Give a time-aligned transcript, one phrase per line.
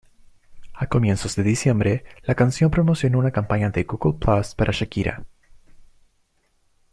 [0.73, 5.27] A comienzos de diciembre, la canción promocionó una campaña de Google Plus para Shakira.